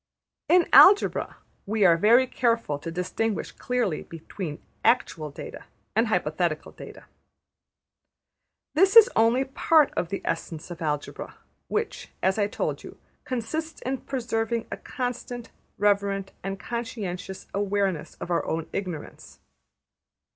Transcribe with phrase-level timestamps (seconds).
[0.55, 7.05] ''In Algebra we are very careful to distinguish clearly between actual data and hypothetical data.
[8.73, 11.35] This is only part of the essence of Algebra,
[11.67, 18.31] which, as I told you, consists in preserving a constant, reverent, and conscientious awareness of
[18.31, 19.37] our own ignorance.